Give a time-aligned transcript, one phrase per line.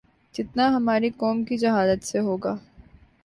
[0.35, 2.55] جتنا ہماری قوم کی جہالت سے ہو گا